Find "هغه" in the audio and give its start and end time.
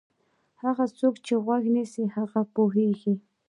0.63-0.85, 2.15-2.41